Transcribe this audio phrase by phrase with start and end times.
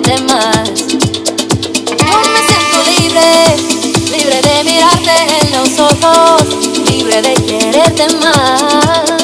[0.00, 0.68] quererte más.
[0.88, 3.56] Yo me siento libre,
[4.10, 6.42] libre de mirarte en los ojos,
[6.86, 9.17] libre de quererte más.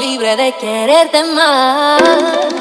[0.00, 2.59] libre de quererte más.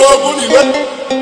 [0.00, 1.19] 说不你们。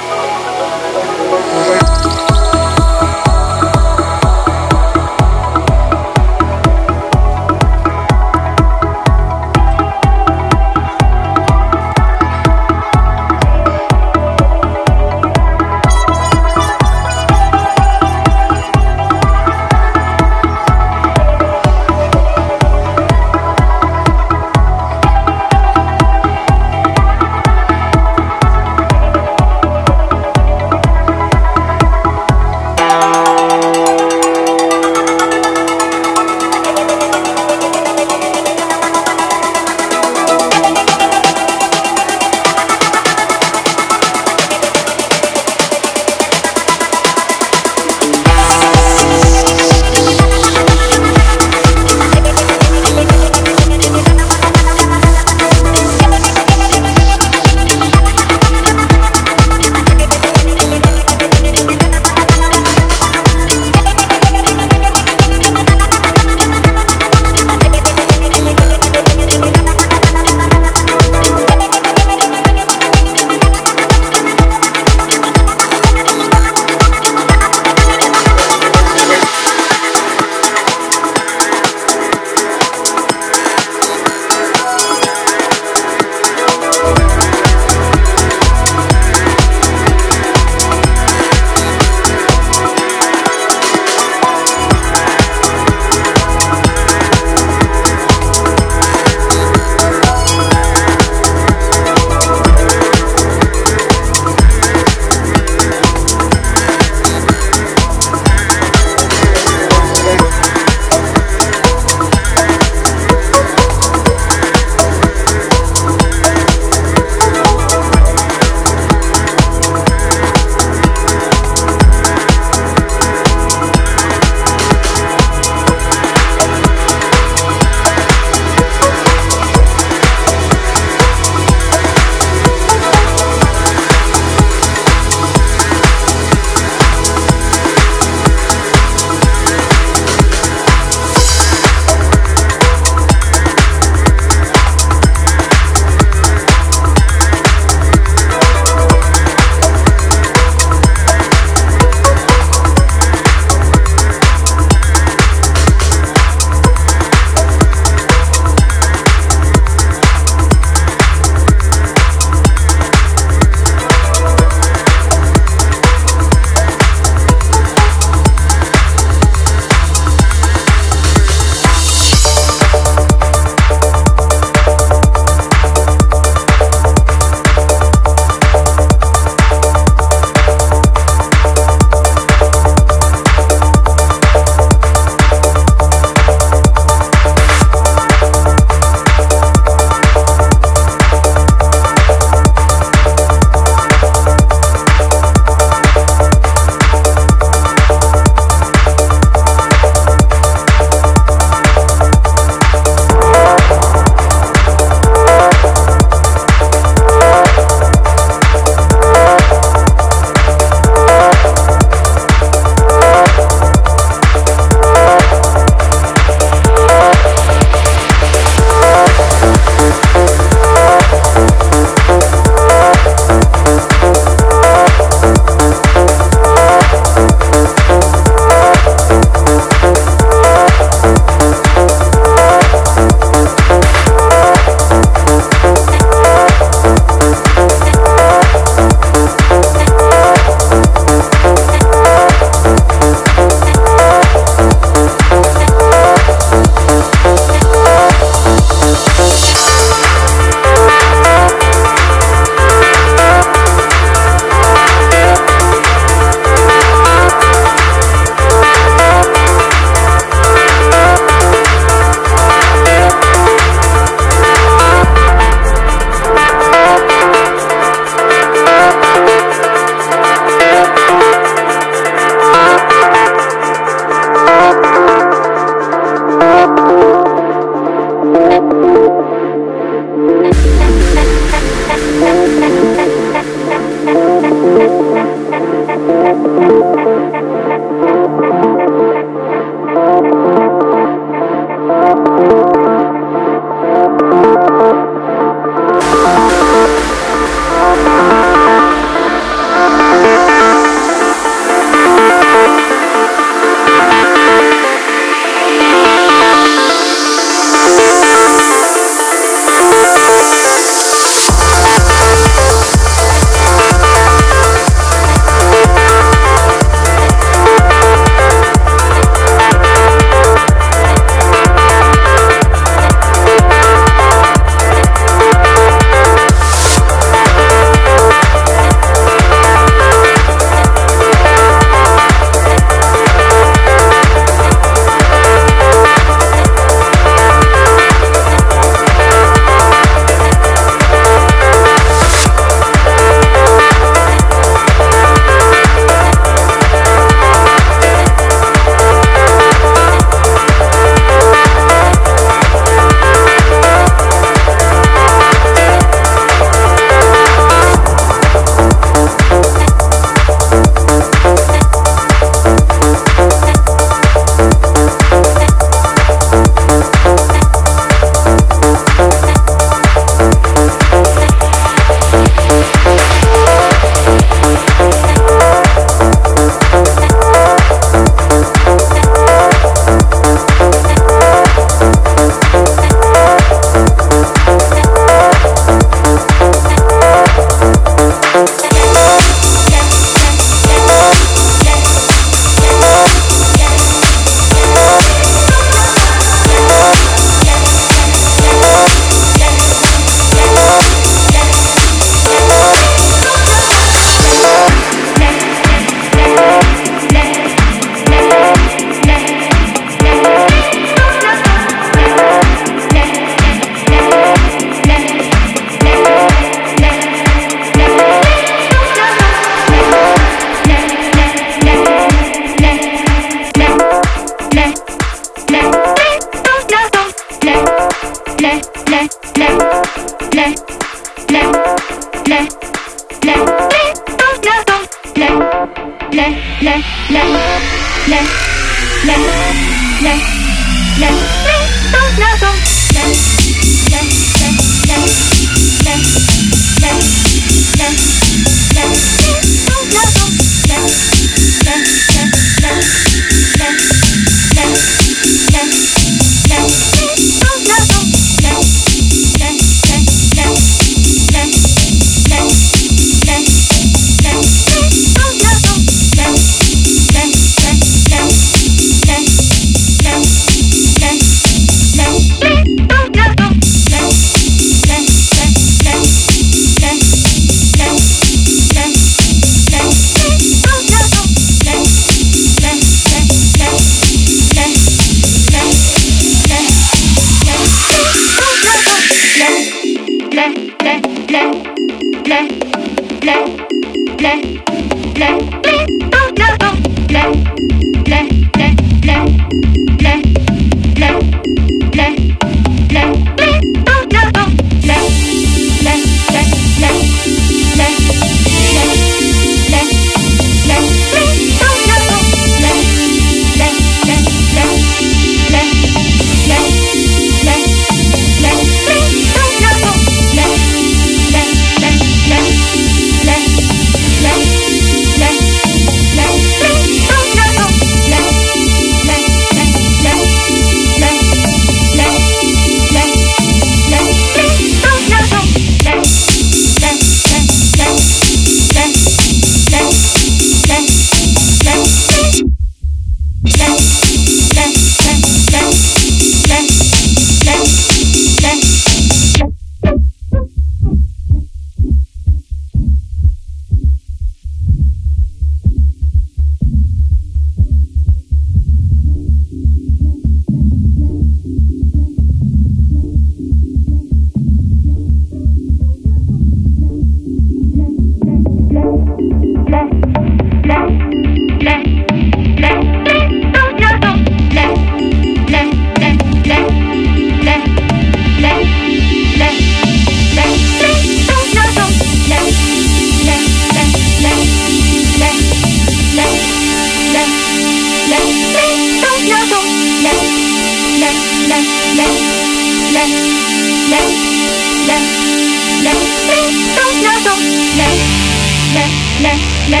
[599.90, 600.00] lệ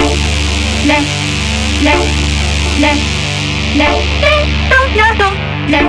[0.86, 1.00] lệ
[1.82, 1.96] lệ
[2.80, 2.94] lệ
[3.74, 3.90] lệ
[4.22, 5.30] lệ tôi nhớ tôi
[5.68, 5.82] lệ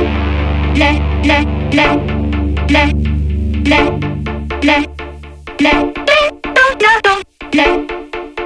[0.75, 0.93] lệ
[1.23, 1.39] lệ
[1.71, 1.87] lệ
[2.69, 2.85] lệ
[3.65, 3.83] lệ
[4.61, 4.81] lệ lệ
[5.59, 5.73] lệ
[6.55, 7.67] tôi nhớ tôi lệ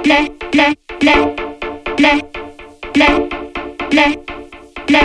[0.04, 0.68] lệ lệ
[1.00, 1.14] lệ
[1.98, 2.18] lệ
[2.94, 3.08] lệ
[3.90, 4.08] lệ lệ
[4.88, 5.02] lệ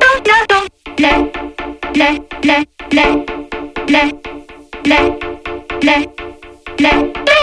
[0.00, 0.66] tôi nhớ tôi
[0.96, 1.12] lệ
[1.94, 2.58] lệ lệ
[2.90, 3.04] lệ
[3.86, 4.04] lệ
[4.84, 5.00] lệ
[5.82, 5.96] lệ
[6.78, 6.96] lệ
[7.26, 7.39] lệ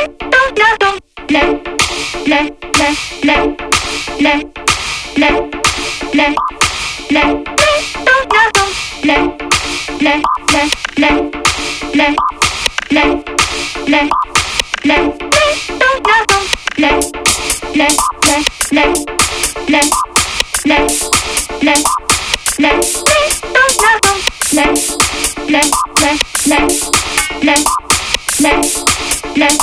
[29.38, 29.60] Let's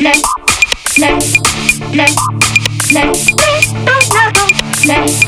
[0.00, 0.47] Let's
[0.98, 1.38] let's
[1.94, 2.16] let's
[2.92, 4.44] let's don't have to
[4.88, 5.24] let's